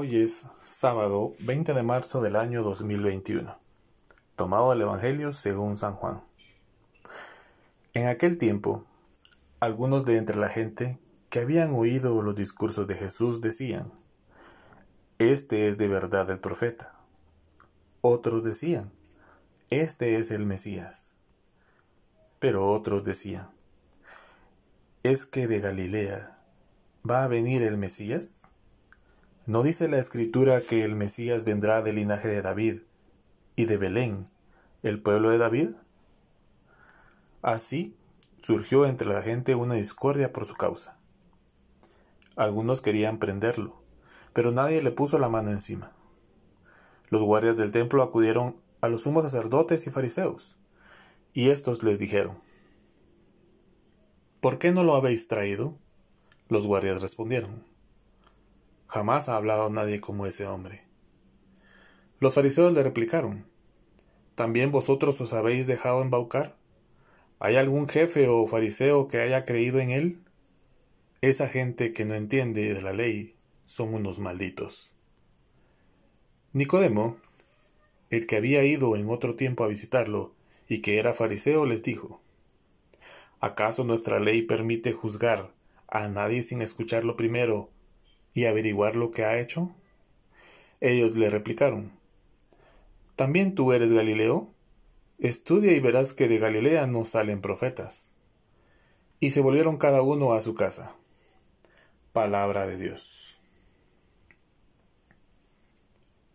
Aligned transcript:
Hoy 0.00 0.22
es 0.22 0.46
sábado 0.62 1.32
20 1.40 1.74
de 1.74 1.82
marzo 1.82 2.22
del 2.22 2.36
año 2.36 2.62
2021, 2.62 3.58
tomado 4.36 4.72
el 4.72 4.80
Evangelio 4.80 5.32
según 5.32 5.76
San 5.76 5.96
Juan. 5.96 6.22
En 7.94 8.06
aquel 8.06 8.38
tiempo, 8.38 8.84
algunos 9.58 10.04
de 10.04 10.16
entre 10.16 10.36
la 10.36 10.50
gente 10.50 11.00
que 11.30 11.40
habían 11.40 11.74
oído 11.74 12.22
los 12.22 12.36
discursos 12.36 12.86
de 12.86 12.94
Jesús 12.94 13.40
decían, 13.40 13.90
Este 15.18 15.66
es 15.66 15.78
de 15.78 15.88
verdad 15.88 16.30
el 16.30 16.38
profeta. 16.38 16.94
Otros 18.00 18.44
decían, 18.44 18.92
Este 19.68 20.20
es 20.20 20.30
el 20.30 20.46
Mesías. 20.46 21.16
Pero 22.38 22.70
otros 22.70 23.02
decían, 23.02 23.48
¿Es 25.02 25.26
que 25.26 25.48
de 25.48 25.58
Galilea 25.58 26.38
va 27.04 27.24
a 27.24 27.26
venir 27.26 27.64
el 27.64 27.76
Mesías? 27.76 28.37
¿No 29.48 29.62
dice 29.62 29.88
la 29.88 29.98
escritura 29.98 30.60
que 30.60 30.84
el 30.84 30.94
Mesías 30.94 31.44
vendrá 31.44 31.80
del 31.80 31.96
linaje 31.96 32.28
de 32.28 32.42
David 32.42 32.82
y 33.56 33.64
de 33.64 33.78
Belén, 33.78 34.26
el 34.82 35.00
pueblo 35.00 35.30
de 35.30 35.38
David? 35.38 35.70
Así 37.40 37.96
surgió 38.42 38.84
entre 38.84 39.08
la 39.08 39.22
gente 39.22 39.54
una 39.54 39.76
discordia 39.76 40.34
por 40.34 40.44
su 40.44 40.52
causa. 40.52 40.98
Algunos 42.36 42.82
querían 42.82 43.18
prenderlo, 43.18 43.80
pero 44.34 44.52
nadie 44.52 44.82
le 44.82 44.90
puso 44.90 45.18
la 45.18 45.30
mano 45.30 45.50
encima. 45.50 45.92
Los 47.08 47.22
guardias 47.22 47.56
del 47.56 47.70
templo 47.70 48.02
acudieron 48.02 48.54
a 48.82 48.88
los 48.90 49.04
sumos 49.04 49.24
sacerdotes 49.24 49.86
y 49.86 49.90
fariseos, 49.90 50.58
y 51.32 51.48
éstos 51.48 51.82
les 51.82 51.98
dijeron, 51.98 52.38
¿Por 54.42 54.58
qué 54.58 54.72
no 54.72 54.84
lo 54.84 54.94
habéis 54.94 55.26
traído? 55.26 55.78
Los 56.50 56.66
guardias 56.66 57.00
respondieron, 57.00 57.64
Jamás 58.88 59.28
ha 59.28 59.36
hablado 59.36 59.68
nadie 59.68 60.00
como 60.00 60.26
ese 60.26 60.46
hombre. 60.46 60.80
Los 62.20 62.34
fariseos 62.34 62.72
le 62.72 62.82
replicaron, 62.82 63.44
¿también 64.34 64.72
vosotros 64.72 65.20
os 65.20 65.34
habéis 65.34 65.66
dejado 65.66 66.00
embaucar? 66.00 66.56
¿Hay 67.38 67.56
algún 67.56 67.86
jefe 67.86 68.28
o 68.28 68.46
fariseo 68.46 69.06
que 69.06 69.20
haya 69.20 69.44
creído 69.44 69.78
en 69.78 69.90
él? 69.90 70.18
Esa 71.20 71.48
gente 71.48 71.92
que 71.92 72.06
no 72.06 72.14
entiende 72.14 72.72
de 72.72 72.80
la 72.80 72.94
ley 72.94 73.36
son 73.66 73.92
unos 73.92 74.18
malditos. 74.18 74.90
Nicodemo, 76.54 77.18
el 78.08 78.26
que 78.26 78.36
había 78.36 78.64
ido 78.64 78.96
en 78.96 79.10
otro 79.10 79.36
tiempo 79.36 79.64
a 79.64 79.68
visitarlo 79.68 80.32
y 80.66 80.80
que 80.80 80.98
era 80.98 81.12
fariseo, 81.12 81.66
les 81.66 81.82
dijo, 81.82 82.22
¿acaso 83.38 83.84
nuestra 83.84 84.18
ley 84.18 84.42
permite 84.42 84.92
juzgar 84.92 85.52
a 85.88 86.08
nadie 86.08 86.42
sin 86.42 86.62
escucharlo 86.62 87.16
primero 87.16 87.70
y 88.38 88.46
averiguar 88.46 88.94
lo 88.94 89.10
que 89.10 89.24
ha 89.24 89.40
hecho? 89.40 89.74
Ellos 90.80 91.16
le 91.16 91.28
replicaron, 91.28 91.90
¿También 93.16 93.56
tú 93.56 93.72
eres 93.72 93.92
Galileo? 93.92 94.54
Estudia 95.18 95.72
y 95.72 95.80
verás 95.80 96.14
que 96.14 96.28
de 96.28 96.38
Galilea 96.38 96.86
no 96.86 97.04
salen 97.04 97.40
profetas. 97.40 98.12
Y 99.18 99.30
se 99.30 99.40
volvieron 99.40 99.76
cada 99.76 100.02
uno 100.02 100.34
a 100.34 100.40
su 100.40 100.54
casa. 100.54 100.92
Palabra 102.12 102.68
de 102.68 102.78
Dios. 102.78 103.40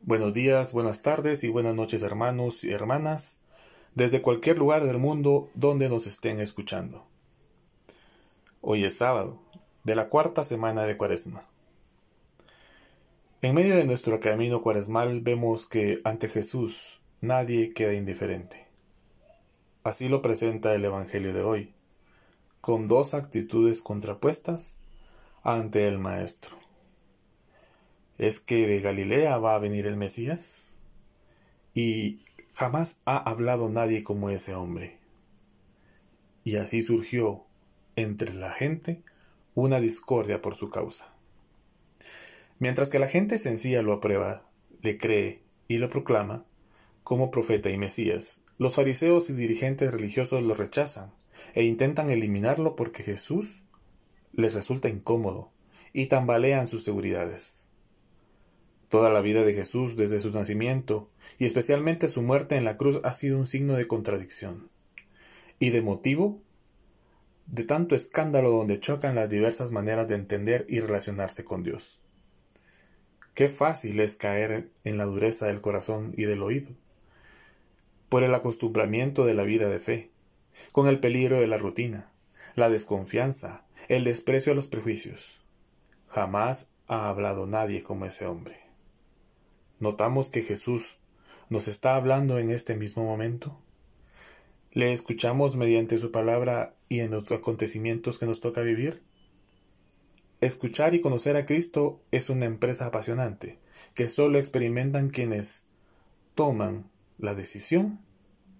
Buenos 0.01 0.33
días, 0.33 0.73
buenas 0.73 1.03
tardes 1.03 1.45
y 1.45 1.47
buenas 1.47 1.73
noches 1.73 2.01
hermanos 2.01 2.65
y 2.65 2.73
hermanas, 2.73 3.37
desde 3.95 4.21
cualquier 4.21 4.57
lugar 4.57 4.83
del 4.83 4.97
mundo 4.97 5.49
donde 5.53 5.87
nos 5.87 6.05
estén 6.05 6.41
escuchando. 6.41 7.05
Hoy 8.59 8.83
es 8.83 8.97
sábado, 8.97 9.39
de 9.85 9.95
la 9.95 10.09
cuarta 10.09 10.43
semana 10.43 10.83
de 10.83 10.97
Cuaresma. 10.97 11.47
En 13.43 13.55
medio 13.55 13.75
de 13.75 13.83
nuestro 13.83 14.21
camino 14.21 14.61
cuaresmal 14.61 15.19
vemos 15.19 15.67
que 15.67 15.99
ante 16.05 16.29
Jesús 16.29 17.01
nadie 17.19 17.73
queda 17.73 17.93
indiferente. 17.93 18.65
Así 19.83 20.07
lo 20.07 20.21
presenta 20.21 20.73
el 20.73 20.85
Evangelio 20.85 21.33
de 21.33 21.41
hoy, 21.41 21.73
con 22.61 22.87
dos 22.87 23.13
actitudes 23.13 23.81
contrapuestas 23.81 24.77
ante 25.43 25.89
el 25.89 25.99
Maestro. 25.99 26.55
¿Es 28.17 28.39
que 28.39 28.65
de 28.65 28.79
Galilea 28.79 29.37
va 29.39 29.55
a 29.55 29.59
venir 29.59 29.87
el 29.87 29.97
Mesías? 29.97 30.69
Y 31.73 32.21
jamás 32.53 33.01
ha 33.03 33.17
hablado 33.17 33.67
nadie 33.67 34.03
como 34.03 34.29
ese 34.29 34.55
hombre. 34.55 34.99
Y 36.45 36.55
así 36.55 36.81
surgió 36.81 37.43
entre 37.97 38.33
la 38.33 38.53
gente 38.53 39.03
una 39.53 39.81
discordia 39.81 40.41
por 40.41 40.55
su 40.55 40.69
causa. 40.69 41.12
Mientras 42.63 42.89
que 42.89 42.97
la 42.97 43.09
gente 43.09 43.39
sencilla 43.39 43.81
lo 43.81 43.91
aprueba, 43.91 44.49
le 44.81 44.97
cree 44.97 45.41
y 45.67 45.79
lo 45.79 45.89
proclama 45.89 46.45
como 47.03 47.29
profeta 47.29 47.69
y 47.69 47.77
Mesías, 47.77 48.41
los 48.57 48.75
fariseos 48.75 49.29
y 49.29 49.33
dirigentes 49.33 49.91
religiosos 49.91 50.41
lo 50.43 50.55
rechazan 50.55 51.11
e 51.55 51.65
intentan 51.65 52.09
eliminarlo 52.09 52.77
porque 52.77 53.03
Jesús 53.03 53.63
les 54.31 54.53
resulta 54.53 54.87
incómodo 54.87 55.51
y 55.91 56.05
tambalean 56.05 56.69
sus 56.69 56.85
seguridades. 56.85 57.65
Toda 58.87 59.09
la 59.09 59.19
vida 59.19 59.43
de 59.43 59.53
Jesús 59.53 59.97
desde 59.97 60.21
su 60.21 60.31
nacimiento 60.31 61.09
y 61.39 61.43
especialmente 61.43 62.07
su 62.07 62.21
muerte 62.21 62.55
en 62.55 62.63
la 62.63 62.77
cruz 62.77 63.01
ha 63.03 63.11
sido 63.11 63.39
un 63.39 63.45
signo 63.45 63.73
de 63.73 63.87
contradicción 63.87 64.69
y 65.59 65.71
de 65.71 65.81
motivo 65.81 66.39
de 67.45 67.65
tanto 67.65 67.93
escándalo 67.93 68.51
donde 68.51 68.79
chocan 68.79 69.15
las 69.15 69.29
diversas 69.29 69.73
maneras 69.73 70.07
de 70.07 70.15
entender 70.15 70.65
y 70.69 70.79
relacionarse 70.79 71.43
con 71.43 71.61
Dios. 71.63 72.02
Qué 73.33 73.49
fácil 73.49 73.99
es 73.99 74.15
caer 74.15 74.69
en 74.83 74.99
la 74.99 75.05
dureza 75.05 75.47
del 75.47 75.59
corazón 75.59 76.13
y 76.15 76.25
del 76.25 76.43
oído, 76.43 76.69
por 78.07 78.23
el 78.23 78.35
acostumbramiento 78.35 79.25
de 79.25 79.33
la 79.33 79.43
vida 79.43 79.69
de 79.69 79.79
fe, 79.79 80.11
con 80.71 80.87
el 80.87 80.99
peligro 80.99 81.39
de 81.39 81.47
la 81.47 81.57
rutina, 81.57 82.11
la 82.53 82.69
desconfianza, 82.69 83.63
el 83.87 84.03
desprecio 84.03 84.51
a 84.51 84.55
los 84.55 84.67
prejuicios. 84.67 85.41
Jamás 86.09 86.69
ha 86.87 87.09
hablado 87.09 87.47
nadie 87.47 87.81
como 87.81 88.05
ese 88.05 88.27
hombre. 88.27 88.59
¿Notamos 89.79 90.29
que 90.29 90.43
Jesús 90.43 90.97
nos 91.49 91.67
está 91.67 91.95
hablando 91.95 92.37
en 92.37 92.51
este 92.51 92.75
mismo 92.75 93.03
momento? 93.03 93.57
¿Le 94.71 94.93
escuchamos 94.93 95.55
mediante 95.55 95.97
su 95.97 96.11
palabra 96.11 96.75
y 96.87 96.99
en 96.99 97.09
los 97.09 97.31
acontecimientos 97.31 98.19
que 98.19 98.27
nos 98.27 98.41
toca 98.41 98.61
vivir? 98.61 99.01
Escuchar 100.43 100.93
y 100.93 100.99
conocer 100.99 101.37
a 101.37 101.45
Cristo 101.45 102.01
es 102.11 102.29
una 102.29 102.43
empresa 102.43 102.87
apasionante 102.87 103.59
que 103.93 104.09
solo 104.09 104.39
experimentan 104.39 105.09
quienes 105.09 105.63
toman 106.35 106.91
la 107.17 107.33
decisión 107.33 108.01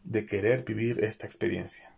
de 0.05 0.25
querer 0.25 0.63
vivir 0.63 1.03
esta 1.03 1.25
experiencia. 1.25 1.93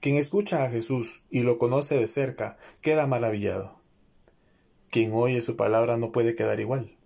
Quien 0.00 0.16
escucha 0.16 0.64
a 0.64 0.68
Jesús 0.68 1.22
y 1.30 1.42
lo 1.42 1.58
conoce 1.58 1.94
de 1.94 2.08
cerca 2.08 2.56
queda 2.80 3.06
maravillado. 3.06 3.78
Quien 4.90 5.12
oye 5.12 5.42
su 5.42 5.54
palabra 5.54 5.96
no 5.96 6.10
puede 6.10 6.34
quedar 6.34 6.58
igual. 6.58 6.96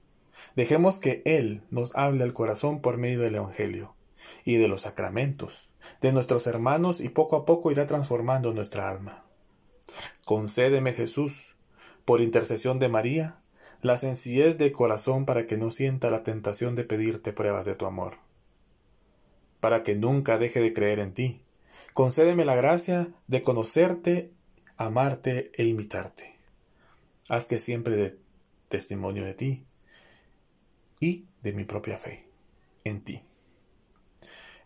Dejemos 0.54 0.98
que 0.98 1.20
Él 1.26 1.60
nos 1.70 1.94
hable 1.94 2.24
al 2.24 2.32
corazón 2.32 2.80
por 2.80 2.96
medio 2.96 3.20
del 3.20 3.34
Evangelio 3.34 3.94
y 4.46 4.56
de 4.56 4.68
los 4.68 4.80
sacramentos, 4.80 5.68
de 6.00 6.12
nuestros 6.12 6.46
hermanos 6.46 7.02
y 7.02 7.10
poco 7.10 7.36
a 7.36 7.44
poco 7.44 7.70
irá 7.70 7.86
transformando 7.86 8.54
nuestra 8.54 8.88
alma. 8.88 9.26
Concédeme 10.24 10.94
Jesús 10.94 11.55
por 12.06 12.20
intercesión 12.20 12.78
de 12.78 12.88
María, 12.88 13.40
la 13.82 13.98
sencillez 13.98 14.56
de 14.58 14.72
corazón 14.72 15.26
para 15.26 15.46
que 15.46 15.58
no 15.58 15.70
sienta 15.70 16.08
la 16.08 16.22
tentación 16.22 16.76
de 16.76 16.84
pedirte 16.84 17.32
pruebas 17.32 17.66
de 17.66 17.74
tu 17.74 17.84
amor. 17.84 18.18
Para 19.60 19.82
que 19.82 19.96
nunca 19.96 20.38
deje 20.38 20.60
de 20.60 20.72
creer 20.72 21.00
en 21.00 21.12
ti. 21.12 21.42
Concédeme 21.92 22.44
la 22.44 22.54
gracia 22.54 23.08
de 23.26 23.42
conocerte, 23.42 24.30
amarte 24.76 25.50
e 25.54 25.64
imitarte. 25.64 26.38
Haz 27.28 27.48
que 27.48 27.58
siempre 27.58 27.96
dé 27.96 28.18
testimonio 28.68 29.24
de 29.24 29.34
ti 29.34 29.62
y 31.00 31.26
de 31.42 31.52
mi 31.52 31.64
propia 31.64 31.98
fe 31.98 32.28
en 32.84 33.02
ti. 33.02 33.22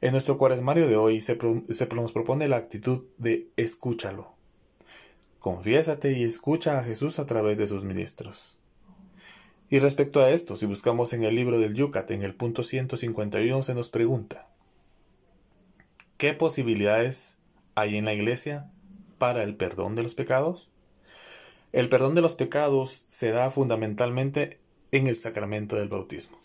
En 0.02 0.12
nuestro 0.12 0.36
cuaresmario 0.36 0.88
de 0.88 0.96
hoy 0.96 1.22
se, 1.22 1.38
se 1.70 1.86
nos 1.86 2.12
propone 2.12 2.48
la 2.48 2.56
actitud 2.58 3.06
de 3.16 3.48
escúchalo 3.56 4.39
Confiésate 5.40 6.12
y 6.12 6.24
escucha 6.24 6.78
a 6.78 6.84
Jesús 6.84 7.18
a 7.18 7.24
través 7.24 7.56
de 7.56 7.66
sus 7.66 7.82
ministros. 7.82 8.58
Y 9.70 9.78
respecto 9.78 10.20
a 10.20 10.30
esto, 10.30 10.54
si 10.54 10.66
buscamos 10.66 11.14
en 11.14 11.24
el 11.24 11.34
libro 11.34 11.58
del 11.58 11.72
Yucat, 11.72 12.10
en 12.10 12.22
el 12.22 12.34
punto 12.34 12.62
151, 12.62 13.62
se 13.62 13.74
nos 13.74 13.88
pregunta, 13.88 14.48
¿qué 16.18 16.34
posibilidades 16.34 17.38
hay 17.74 17.96
en 17.96 18.04
la 18.04 18.12
Iglesia 18.12 18.70
para 19.16 19.42
el 19.42 19.56
perdón 19.56 19.94
de 19.94 20.02
los 20.02 20.14
pecados? 20.14 20.68
El 21.72 21.88
perdón 21.88 22.14
de 22.14 22.20
los 22.20 22.34
pecados 22.34 23.06
se 23.08 23.30
da 23.30 23.50
fundamentalmente 23.50 24.58
en 24.92 25.06
el 25.06 25.16
sacramento 25.16 25.76
del 25.76 25.88
bautismo. 25.88 26.38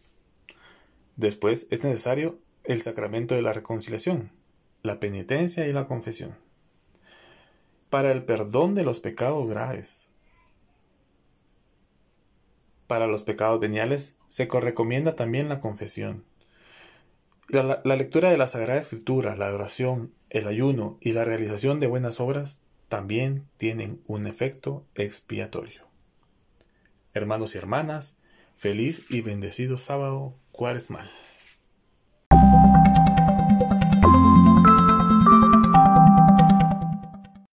Después 1.17 1.67
es 1.69 1.83
necesario 1.83 2.39
el 2.63 2.81
sacramento 2.81 3.35
de 3.35 3.41
la 3.41 3.51
reconciliación, 3.51 4.31
la 4.83 5.01
penitencia 5.01 5.67
y 5.67 5.73
la 5.73 5.85
confesión 5.85 6.44
para 7.95 8.11
el 8.11 8.25
perdón 8.25 8.75
de 8.75 8.83
los 8.83 8.99
pecados 8.99 9.49
graves. 9.49 10.09
Para 12.87 13.07
los 13.07 13.23
pecados 13.23 13.57
veniales 13.61 14.17
se 14.27 14.47
recomienda 14.47 15.15
también 15.15 15.47
la 15.47 15.61
confesión. 15.61 16.25
La, 17.47 17.79
lectura 17.85 18.31
de 18.31 18.37
la 18.37 18.47
Sagrada 18.47 18.81
Escritura, 18.81 19.37
la 19.37 19.53
oración, 19.53 20.13
el 20.29 20.45
ayuno 20.45 20.97
y 20.99 21.13
la 21.13 21.23
realización 21.23 21.79
de 21.79 21.87
buenas 21.87 22.19
obras 22.19 22.61
también 22.89 23.47
tienen 23.55 24.01
un 24.07 24.27
efecto 24.27 24.85
expiatorio. 24.95 25.87
Hermanos 27.13 27.55
y 27.55 27.59
hermanas, 27.59 28.17
feliz 28.57 29.05
y 29.09 29.21
bendecido 29.21 29.77
sábado 29.77 30.35
cuaresmal. 30.51 31.09